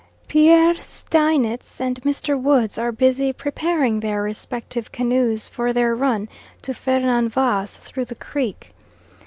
Pere 0.27 0.73
Steinitz 0.81 1.79
and 1.79 2.01
Mr. 2.01 2.35
Woods 2.35 2.79
are 2.79 2.91
busy 2.91 3.31
preparing 3.31 3.99
their 3.99 4.23
respective 4.23 4.91
canoes 4.91 5.47
for 5.47 5.71
their 5.73 5.93
run 5.95 6.27
to 6.63 6.73
Fernan 6.73 7.29
Vaz 7.29 7.77
through 7.77 8.05
the 8.05 8.15
creek. 8.15 8.73